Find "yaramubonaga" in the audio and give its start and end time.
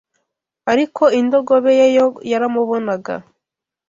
2.31-3.13